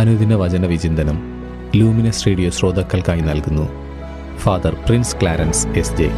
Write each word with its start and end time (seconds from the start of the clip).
അനുദിന 0.00 0.34
വചന 0.34 0.66
വിചിന്തനം 0.66 1.18
ലൂമിനസ് 1.76 2.26
റേഡിയോ 2.26 2.50
ശ്രോതാക്കൾക്കായി 2.50 3.20
നൽകുന്നു. 3.20 3.68
Father 4.38 4.74
prince 4.74 5.16
clarence 5.22 5.66
S 5.66 5.94
J. 5.94 6.10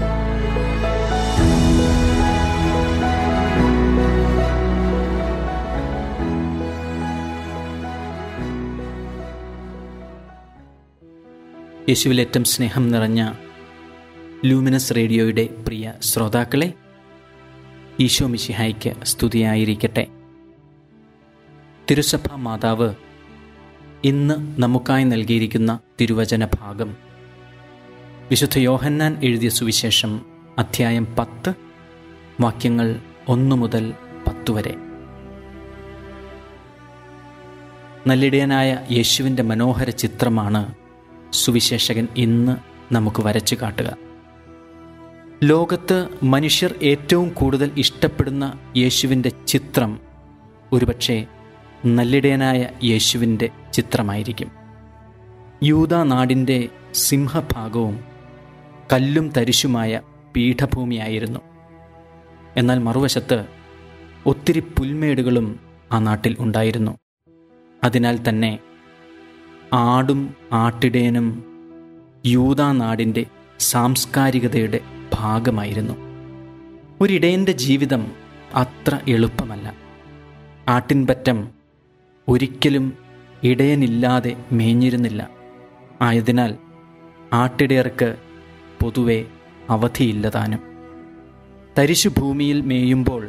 യേശുവിലേറ്റം 11.89 12.45
സ്നേഹം 12.45 12.89
നിറഞ്ഞ 12.89 13.33
ലൂമിനസ് 14.45 14.95
റേഡിയോയുടെ 14.97 15.49
പ്രിയ 15.67 15.93
ശ്രോതാക്കളെ 16.03 16.73
ഈശോ 18.01 18.27
മിശിഹായ്ക്ക് 18.27 18.93
സ്തുതിയായിരിക്കട്ടെ. 19.05 20.07
തിരുസഭ 21.91 22.35
മാതാവ് 22.35 22.95
ഇന്ന് 24.05 24.63
നമുക്കായി 24.63 25.05
നൽകിയിരിക്കുന്ന 25.05 25.79
തിരുവചന 26.01 26.45
ഭാഗം. 26.45 26.97
വിശുദ്ധ 28.31 28.59
യോഹന്നാൻ 28.59 29.21
എഴുതിയ 29.23 29.49
സുവിശേഷം 29.49 30.23
അധ്യായം 30.59 31.17
പത്ത് 31.19 31.55
വാക്യങ്ങൾ 32.41 33.01
ഒന്നു 33.29 33.57
മുതൽ 33.57 33.95
പത്ത് 34.27 34.51
വരെ. 34.51 34.75
നല്ലിടയനായ 38.07 38.87
യേശുവിന്റെ 38.93 39.43
മനോഹര 39.43 39.91
ചിത്രമാണ് 39.91 40.75
സുവിശേഷകൻ 41.33 42.09
ഇന്ന് 42.17 42.57
നമുക്ക് 42.95 43.23
വരച്ചു 43.23 43.57
കാട്ടുക. 43.63 43.97
ലോകത്ത് 45.45 46.09
മനുഷ്യർ 46.23 46.75
ഏറ്റവും 46.83 47.29
കൂടുതൽ 47.29 47.71
ഇഷ്ടപ്പെടുന്ന 47.77 48.59
യേശുവിന്റെ 48.77 49.33
ചിത്രം 49.47 50.01
ഒരുപക്ഷെ 50.73 51.27
നല്ലിടയനായ 51.87 52.69
യേശുവിന്റെ 52.85 53.51
ചിത്രമായിരിക്കും. 53.73 54.51
യൂത 55.63 56.03
നാടിന്റെ 56.03 56.69
സിംഹഭാഗവും 56.95 58.01
കല്ലും 58.93 59.29
തരിശുമായ 59.29 60.01
പീഠഭൂമിയായിരുന്നു. 60.37 61.41
എന്നാൽ 62.57 62.79
മറുവശത്ത് 62.79 63.45
ഒത്തിരി 64.27 64.61
പുൽമേടുകളും 64.61 65.61
ആ 65.93 65.99
നാട്ടിൽ 65.99 66.37
ഉണ്ടായിരുന്നു. 66.39 66.99
അതിനാൽ 67.85 68.29
തന്നെ 68.29 68.59
ആടും 69.73 70.35
ആട്ടിടേനും 70.53 71.45
യൂത 72.27 72.63
നാടിന്റെ 72.63 73.27
സാംസ്കാരികതയുടെ 73.59 74.81
ഭാഗമായിരുന്നു. 75.15 75.95
ഒരിടയന്റെ 77.01 77.53
ജീവിതം 77.53 78.07
അത്ര 78.55 78.99
എളുപ്പമല്ല. 79.09 79.75
ആട്ടിൻപറ്റം 80.69 81.49
ഒരിക്കലും 82.29 83.02
ഇടയനില്ലാതെ 83.45 84.37
മേഞ്ഞിരുന്നില്ല. 84.53 85.31
ആയതിനാൽ 86.03 86.55
ആട്ടിടയർക്ക് 87.33 88.17
പൊതുവെ 88.83 89.25
അവധിയില്ലതാനും 89.71 90.61
തരിശുഭൂമിയിൽ 91.79 92.61
മേയുമ്പോൾ 92.61 93.29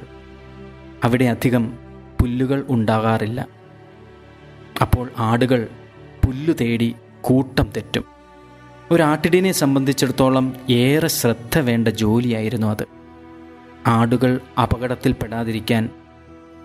അവിടെ 1.03 1.25
അധികം 1.25 1.73
പുല്ലുകൾ 2.21 2.65
ഉണ്ടാകാറില്ല. 2.69 3.47
അപ്പോൾ 4.81 5.09
ആടുകൾ 5.17 5.67
പുല്ലു 6.25 6.53
തേടി 6.61 6.95
കൂട്ടം 7.21 7.71
തെറ്റും. 7.77 8.03
ഒരാട്ടിടിനെ 8.91 9.51
സംബന്ധിച്ചിടത്തോളം 9.51 10.53
ഏറെ 10.69 11.07
ശ്രദ്ധ 11.07 11.59
വേണ്ട 11.59 11.87
ജോലിയായിരുന്നു 11.87 12.67
അത്. 12.67 12.87
ആടുകൾ 13.87 14.39
അപകടത്തിൽപ്പെടാതിരിക്കാൻ 14.61 15.89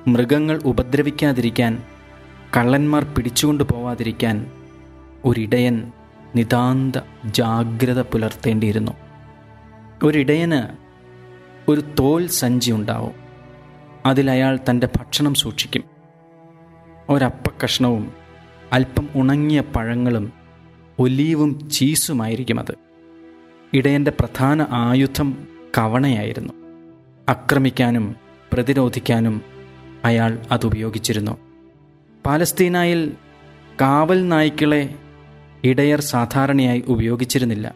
മൃഗങ്ങൾ 0.08 0.60
ഉപദ്രവിക്കാതിരിക്കാൻ 0.64 1.82
കള്ളന്മാർ 2.56 3.04
പിടിച്ചുകൊണ്ടു 3.04 3.64
പോവാതിരിക്കാൻ 3.64 4.50
ഒരിടയൻ 5.24 5.92
നിതാന്ത 6.36 7.00
ജാഗ്രത 7.24 8.00
പുലർത്തേണ്ടിയിരുന്നു. 8.00 8.92
ഒരിടയന് 10.02 10.76
ഒരു 11.70 11.80
തോൽ 11.80 12.26
സഞ്ചി 12.26 12.72
ഉണ്ടാവും. 12.72 13.12
അതിലയാൾ 14.06 14.58
തന്റെ 14.70 14.86
ഭക്ഷണം 14.86 15.34
സൂക്ഷിക്കും. 15.34 15.84
ഒരപ്പക്കഷ്ണവും 17.08 18.12
അല്പം 18.72 19.08
ഉണങ്ങിയ 19.14 19.60
പഴങ്ങളും 19.60 20.32
ഒലീവും 20.98 21.70
ചീസുമായിരിക്കും 21.70 22.60
അത്. 22.60 22.74
ഇടയന്റെ 23.72 24.10
പ്രധാന 24.10 24.66
ആയുധം 24.70 25.46
കവണയായിരുന്നു. 25.78 26.52
ആക്രമിക്കാനും 27.28 28.16
പ്രതിരോധിക്കാനും 28.52 29.42
അയാൾ 30.04 30.38
അതുപയോഗിച്ചിരുന്നു 30.50 31.47
പാലസ്തീനായിൽ 32.28 33.12
കാവൽ 33.80 34.28
നായ്ക്കളെ 34.28 34.94
ഇടയർ 35.64 36.00
സാധാരണയായി 36.00 36.84
ഉപയോഗിച്ചിരുന്നില്ല. 36.88 37.74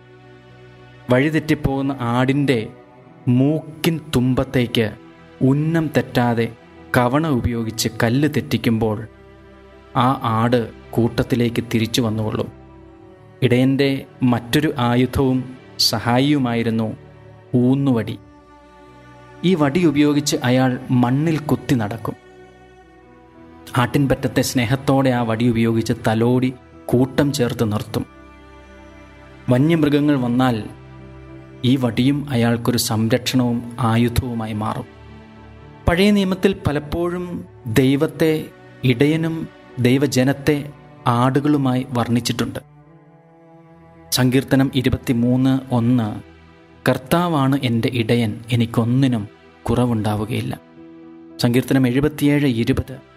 വഴിതെറ്റിപ്പോകുന്ന 1.10 1.96
ആടിന്റെ 2.00 2.66
മൂക്കിൻ 3.28 4.00
തുമ്പത്തേക്ക് 4.16 4.92
ഉന്നം 5.42 5.90
തെറ്റാതെ 5.96 6.52
കവണ 6.96 7.28
ഉപയോഗിച്ച് 7.28 7.88
കല്ല് 8.02 8.28
തെറ്റിക്കുമ്പോൾ 8.36 9.08
ആ 9.96 10.20
ആട് 10.22 10.70
കൂട്ടത്തിലേക്ക് 10.90 11.64
തിരിച്ചു 11.74 12.02
വന്നുകൊള്ളും. 12.02 12.52
ഇടയന്റെ 13.42 14.06
മറ്റൊരു 14.22 14.74
ആയുധവും 14.78 15.56
സഹായിയുമായിരുന്നു 15.78 16.96
ഊന്നുവടി. 17.54 18.18
ഈ 19.44 19.54
വടി 19.54 19.84
ഉപയോഗിച്ച് 19.84 20.36
അയാൾ 20.44 20.78
മണ്ണിൽ 20.90 21.38
കുത്തി 21.38 21.74
നടക്കും. 21.74 22.21
ആട്ടിൻപറ്റത്തെ 23.76 24.42
സ്നേഹത്തോടെ 24.42 25.10
ആ 25.10 25.22
വടി 25.22 25.48
ഉപയോഗിച്ച് 25.48 25.92
തലോടി 26.06 26.52
കൂട്ടം 26.86 27.32
ചേർത്ത് 27.32 27.72
നിർത്തും. 27.72 28.06
വന്യമൃഗങ്ങൾ 29.50 30.16
വന്നാൽ 30.16 30.64
ഈ 31.64 31.76
വടിയും 31.76 32.26
അയാൾക്കൊരു 32.30 32.78
സംരക്ഷണവും 32.78 33.76
ആയുധവുമായി 33.80 34.52
മാറും. 34.52 34.84
പഴയ 35.88 36.10
നിയമത്തിൽ 36.10 36.56
പലപ്പോഴും 36.66 37.44
ദൈവത്തെ 37.66 38.44
ഇടയനും 38.84 39.48
ദൈവജനത്തെ 39.78 40.70
ആടുകളുമായി 41.06 41.86
വർണിച്ചിട്ടുണ്ട്. 41.90 42.58
സങ്കീർത്തനം 44.12 44.70
ഇരുപത്തിമൂന്ന് 44.74 45.74
ഒന്ന് 45.74 46.20
കർത്താവാണ് 46.88 47.58
എന്റെ 47.62 47.90
ഇടയൻ 47.94 48.40
എനിക്കൊന്നിനും 48.52 49.28
കുറവുണ്ടാവുകയില്ല. 49.62 50.60
സങ്കീർത്തനം 51.40 51.88
എഴുപത്തിയേഴ് 51.88 52.46
ഇരുപത് 52.46 53.11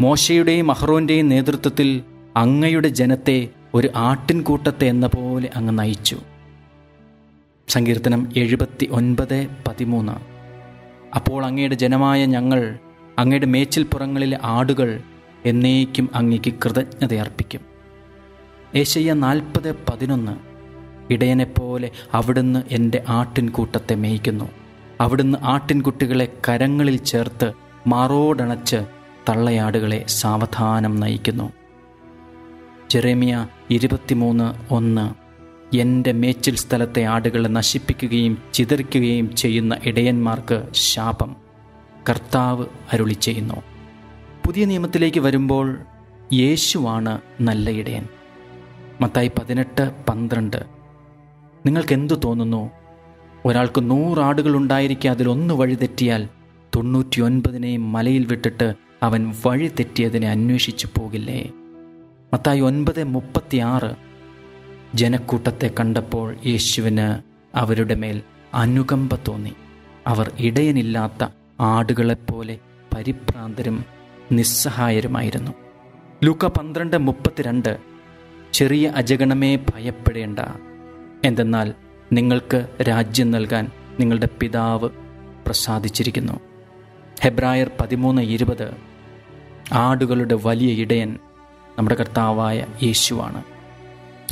മോശയുടെയും 0.00 0.70
അഹ്റോന്റെയും 0.70 1.28
നേതൃത്വത്തിൽ 1.28 2.02
അങ്ങയുടെ 2.36 2.88
ജനത്തെ 2.88 3.48
ഒരു 3.74 3.90
ആട്ടിൻകൂട്ടത്തെ 3.96 4.84
എന്ന 4.84 5.06
പോലെ 5.06 5.50
അങ്ങ് 5.56 5.78
നയിച്ചു. 5.78 6.20
സങ്കീർത്തനം 7.68 8.32
എഴുപത്തി 8.36 8.88
ഒൻപത് 8.90 9.46
പതിമൂന്ന്. 9.68 10.12
അപ്പോൾ 11.14 11.44
അങ്ങയുടെ 11.44 11.74
ജനമായ 11.74 12.26
ഞങ്ങൾ 12.26 12.78
അങ്ങയുടെ 13.18 13.46
മേച്ചിൽപ്പുറങ്ങളിലെ 13.46 14.38
ആടുകൾ 14.42 15.00
എന്നേക്കും 15.46 16.10
അങ്ങയ്ക്ക് 16.14 16.54
കൃതജ്ഞതയർപ്പിക്കും. 16.64 17.60
ഏശയ്യ 18.74 19.12
നാൽപ്പത് 19.12 19.72
പതിനൊന്ന്. 19.72 20.36
ഇടയനെപ്പോലെ 21.12 21.90
അവിടുന്ന് 22.14 22.62
എന്റെ 22.70 23.04
ആട്ടിൻകൂട്ടത്തെ 23.08 23.94
മേയ്ക്കുന്നു. 23.94 24.50
അവിടുന്ന് 25.00 25.38
ആട്ടിൻകുട്ടികളെ 25.42 26.32
കരങ്ങളിൽ 26.48 26.96
ചേർത്ത് 26.96 27.52
മാറോടണച്ച് 27.86 28.76
തള്ളയാടുകളെ 29.28 30.04
സാവധാനം 30.08 31.00
നയിക്കുന്നു. 31.00 31.52
ജെറേമിയ 32.90 33.46
ഇരുപത്തിമൂന്ന് 33.70 34.74
ഒന്ന് 34.74 35.24
എന്റെ 35.76 36.12
മേച്ചിൽ 36.12 36.56
സ്ഥലത്തെ 36.56 37.04
ആടുകളെ 37.04 37.48
നശിപ്പിക്കുകയും 37.48 38.42
ചിതറിക്കുകയും 38.52 39.36
ചെയ്യുന്ന 39.36 39.78
ഇടയന്മാർക്ക് 39.84 40.62
ശാപം. 40.72 41.36
കർത്താവ് 42.10 42.66
അരുളി 42.92 43.12
ചെയ്യുന്നു. 43.12 43.54
പുതിയ 44.46 44.64
നിയമത്തിലേക്ക് 44.64 45.20
വരുമ്പോൾ 45.20 45.78
യേശുവാണ് 46.32 47.20
നല്ല 47.40 47.70
ഇടയൻ. 47.70 48.04
മത്തായി 49.00 49.28
പതിനെട്ട് 49.28 49.90
പന്ത്രണ്ട്. 50.08 50.64
നിങ്ങൾക്കെന്തു 51.66 52.14
തോന്നുന്നു? 52.14 52.70
ഒരാൾക്ക് 53.44 53.90
നൂറാടുകൾ 53.90 54.56
ഉണ്ടായിരിക്കെ 54.56 55.08
അതിലൊന്ന് 55.08 55.54
വഴിതെറ്റിയാൽ 55.54 56.28
തൊണ്ണൂറ്റിയൊൻപതിനെയും 56.76 57.92
മലയിൽ 57.92 58.26
വിട്ടിട്ട് 58.26 58.74
അവൻ 59.04 59.34
വഴി 59.46 59.68
തെറ്റിയതിനെ 59.68 60.30
അന്വേഷിച്ചു 60.30 60.86
പോകില്ലേ? 60.86 61.50
മത്തായി 62.32 62.60
ഒൻപത് 62.60 63.04
മുപ്പത്തി 63.04 63.56
ആറ് 63.56 63.96
ജനക്കൂട്ടത്തെ 64.94 65.70
കണ്ടപ്പോൾ 65.80 66.36
യേശുവിന് 66.46 67.22
അവരുടെ 67.56 67.94
മേൽ 67.94 68.22
അനുകമ്പ 68.54 69.18
തോന്നി. 69.28 69.52
അവർ 70.06 70.32
ഇടയനില്ലാത്ത 70.38 71.26
ആടുകളെപ്പോലെ 71.60 72.58
പരിഭ്രാന്തരും 72.96 73.84
നിസ്സഹായരുമായിരുന്നു. 74.32 75.52
ലൂക്ക 76.24 76.46
പന്ത്രണ്ട് 76.46 76.98
മുപ്പത്തിരണ്ട്. 76.98 77.78
ചെറിയ 78.52 78.88
അജഗണമേ 78.88 79.56
ഭയപ്പെടേണ്ട. 79.56 80.38
എന്തെന്നാൽ 81.24 81.74
നിങ്ങൾക്ക് 82.12 82.68
രാജ്യം 82.82 83.30
നൽകാൻ 83.30 83.70
നിങ്ങളുടെ 84.00 84.28
പിതാവ് 84.40 84.88
പ്രസാദിച്ചിരിക്കുന്നു. 85.46 86.40
ഹെബ്രായർ 87.22 87.70
പതിമൂന്ന് 87.80 88.22
ഇരുപത്. 88.22 88.93
ആടുകളുടെ 89.72 90.38
വലിയ 90.44 90.72
ഇടയൻ 90.72 91.18
നമ്മുടെ 91.78 91.94
കർത്താവായ 91.94 92.66
യേശുവാണ്. 92.82 93.42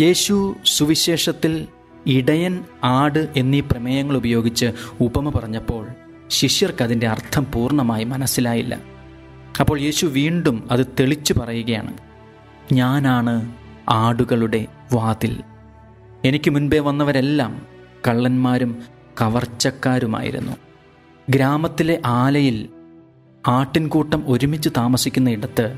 യേശു 0.01 0.57
സുവിശേഷത്തിൽ 0.65 1.67
ഇടയൻ 2.07 2.65
ആട് 2.85 3.29
എന്നീ 3.37 3.61
പ്രമേയങ്ങൾ 3.61 4.17
ഉപയോഗിച്ച് 4.17 4.73
ഉപമ 5.01 5.29
പറഞ്ഞപ്പോൾ 5.29 5.87
ശിഷ്യർക്ക് 6.29 6.83
അതിന്റെ 6.83 7.09
അർത്ഥം 7.09 7.47
പൂർണമായി 7.55 8.05
മനസ്സിലായില്ല. 8.05 8.81
അപ്പോൾ 9.61 9.81
യേശു 9.81 10.07
വീണ്ടും 10.07 10.69
അത് 10.71 10.87
തെളിച്ചു 11.01 11.35
പറയുകയാണ് 11.41 11.93
ഞാനാണ് 12.73 13.53
ആടുകളുടെ 13.89 14.67
വാതിൽ. 14.93 15.37
എനിക്ക് 16.25 16.51
മുൻപേ 16.51 16.79
വന്നവരെല്ലാം 16.79 17.67
കള്ളന്മാരും 18.09 18.83
കവർച്ചക്കാരുമായിരുന്നു. 19.21 20.53
ഗ്രാമത്തിലെ 21.31 22.01
ആലയിൽ 22.07 22.69
ആട്ടിൻകൂട്ടം 23.47 24.25
ഒരുമിച്ച് 24.27 24.69
താമസിക്കുന്ന 24.77 25.31
ഇടത്ത് 25.31 25.77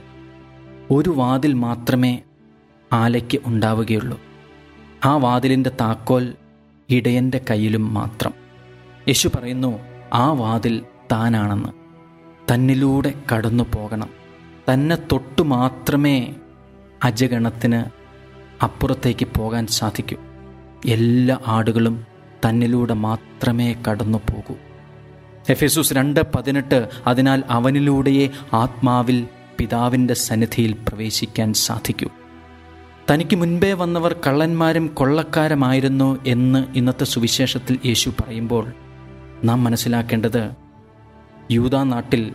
ഒരു 0.90 1.10
വാതിൽ 1.10 1.52
മാത്രമേ 1.52 2.22
ആലയ്ക്ക് 2.92 3.40
ഉണ്ടാവുകയുള്ളൂ. 3.46 4.20
ആ 5.04 5.16
വാതിലിന്റെ 5.16 5.70
താക്കോൽ 5.80 6.34
ഇടയന്റെ 6.90 7.40
കയ്യിലും 7.50 7.94
മാത്രം. 7.94 8.32
യേശു 9.08 9.28
പറയുന്നു 9.28 9.78
ആ 10.14 10.32
വാതിൽ 10.32 10.82
താനാണെന്ന്. 11.12 11.68
തന്നിലൂടെ 12.54 13.14
കടന്നു 13.34 13.64
പോകണം. 13.74 14.08
തന്നെ 14.72 14.96
തൊട്ടു 15.12 15.42
മാത്രമേ 15.42 16.34
അജഗണത്തിന് 17.04 17.84
അപ്പുറത്തേക്ക് 18.64 19.26
പോകാൻ 19.38 19.66
സാധിക്കൂ. 19.66 20.16
എല്ലാ 20.86 21.38
ആടുകളും 21.46 22.06
തന്നിലൂടെ 22.48 22.94
മാത്രമേ 22.94 23.76
കടന്നു 23.88 24.18
പോകൂ. 24.18 24.56
എഫെസൂസ് 25.48 25.92
രണ്ട് 25.92 26.20
പതിനെട്ട് 26.34 26.88
അതിനാൽ 27.06 27.42
അവനിലൂടെയേ 27.50 28.30
ആത്മാവിൽ 28.52 29.26
പിതാവിന്റെ 29.58 30.14
സന്നിധിയിൽ 30.14 30.72
പ്രവേശിക്കാൻ 30.72 31.52
സാധിക്കൂ. 31.52 32.08
തനിക്ക് 33.10 33.36
മുൻപേ 33.36 33.72
വന്നവർ 33.72 34.16
കള്ളന്മാരും 34.26 34.86
കൊള്ളക്കാരുമായിരുന്നു 34.86 36.24
എന്ന് 36.26 36.64
ഇന്നത്തെ 36.76 37.04
സുവിശേഷത്തിൽ 37.04 37.78
യേശു 37.86 38.10
പറയുമ്പോൾ 38.10 38.72
നാം 39.44 39.64
മനസ്സിലാക്കേണ്ടത് 39.64 40.50
യൂതാ 41.50 41.82
നാട്ടിൽ 41.82 42.34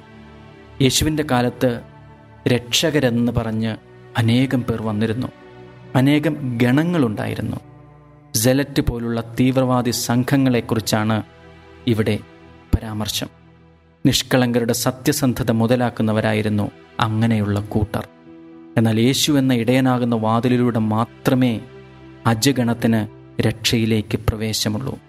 യേശുവിന്റെ 0.82 1.26
കാലത്ത് 1.32 1.82
രക്ഷകരെന്ന് 2.48 3.32
പറഞ്ഞ് 3.32 3.76
അനേകം 4.18 4.64
പേർ 4.64 4.82
വന്നിരുന്നു. 4.82 5.28
അനേകം 5.96 6.60
ഗണങ്ങളുണ്ടായിരുന്നു. 6.62 7.58
ജലറ്റ് 8.36 8.82
പോലുള്ള 8.82 9.34
തീവ്രവാദി 9.40 9.92
സംഘങ്ങളെക്കുറിച്ചാണ് 9.92 11.24
ഇവിടെ 11.88 12.20
പരാമർശം. 12.80 13.28
നിഷ്കളങ്കരുടെ 14.06 14.74
സത്യസന്ധത 14.74 15.52
മുതലാക്കുന്നവരായിരുന്നു 15.52 16.72
അങ്ങനെയുള്ള 17.00 17.60
കൂട്ടർ. 17.60 18.08
എന്നാൽ 18.78 19.00
യേശു 19.00 19.32
എന്ന 19.32 19.54
ഇടയനാകുന്ന 19.54 20.16
വാതിലിലൂടെ 20.16 20.80
മാത്രമേ 20.80 21.60
അജഗണത്തിന് 22.26 23.08
രക്ഷയിലേക്ക് 23.42 24.18
പ്രവേശമുള്ളൂ. 24.18 25.00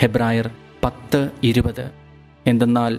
ഹെബ്രായർ 0.00 0.50
പത്ത് 0.84 1.30
ഇരുപത്. 1.42 1.90
എന്തെന്നാൽ 2.46 2.98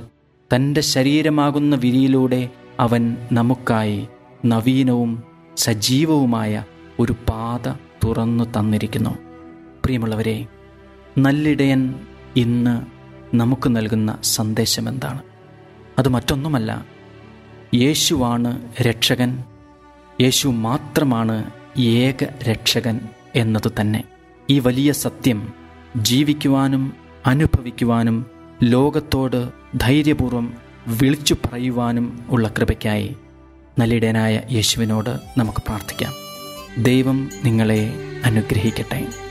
തന്റെ 0.56 0.82
ശരീരമാകുന്ന 0.82 1.76
വിരിയിലൂടെ 1.76 2.50
അവൻ 2.80 3.18
നമുക്കായി 3.32 4.08
നവീനവും 4.46 5.24
സജീവവുമായ 5.58 6.64
ഒരു 7.00 7.12
പാത 7.12 7.72
തുറന്നു 8.04 8.44
തന്നിരിക്കുന്നു. 8.44 9.10
പ്രിയമുള്ളവരെ 9.84 10.46
നല്ലിടയൻ 11.18 11.96
ഇന്ന് 12.36 12.99
നമുക്ക് 13.34 13.76
നൽകുന്ന 13.76 14.18
സന്ദേശം 14.24 14.90
എന്താണ് 14.90 15.20
അത് 16.00 16.10
മറ്റൊന്നുമല്ല 16.10 16.86
യേശുവാണ് 17.76 18.74
രക്ഷകൻ 18.82 19.44
യേശു 20.22 20.48
മാത്രമാണ് 20.48 21.52
ഏക 21.80 22.24
രക്ഷകൻ 22.24 23.00
എന്നത് 23.36 23.72
തന്നെ. 23.82 24.04
ഈ 24.50 24.60
വലിയ 24.60 24.92
സത്യം 24.92 25.54
ജീവിക്കുവാനും 25.98 26.94
അനുഭവിക്കുവാനും 27.26 28.26
ലോകത്തോട് 28.64 29.50
ധൈര്യപൂർവം 29.76 30.54
വിളിച്ചു 30.88 31.34
പറയുവാനും 31.34 32.26
ഉള്ള 32.30 32.48
കൃപയ്ക്കായി 32.48 33.16
നല്ലിടനായ 33.80 34.42
യേശുവിനോട് 34.52 35.40
നമുക്ക് 35.40 35.60
പ്രാർത്ഥിക്കാം. 35.60 36.14
ദൈവം 36.84 37.30
നിങ്ങളെ 37.46 37.94
അനുഗ്രഹിക്കട്ടെ. 38.26 39.29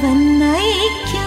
जालकनैक्य 0.00 1.19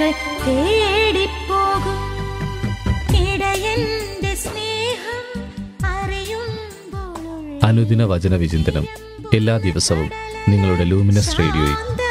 തേടിപ്പോകും. 0.00 1.98
ഇടയന്റെ 3.16 4.34
സ്നേഹം 4.34 5.24
അറിയുമ്പോൾ 5.86 7.66
അനുദിന 7.66 8.04
വചന 8.04 8.36
വിചിന്തനം 8.36 8.86
എല്ലാ 9.34 9.58
ദിവസവും 9.58 10.10
നിങ്ങളുടെ 10.48 10.84
ലൂമിനസ് 10.84 11.38
റേഡിയോയിൽ. 11.38 12.03